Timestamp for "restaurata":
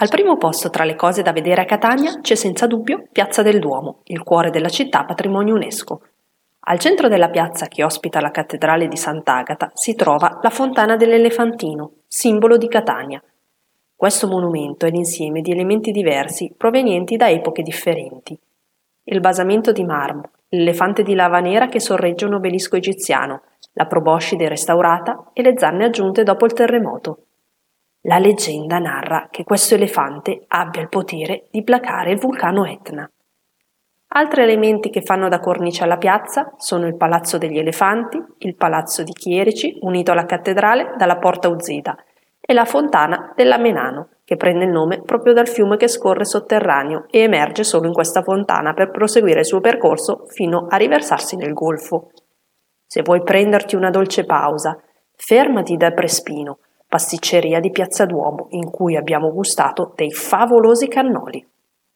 24.48-25.30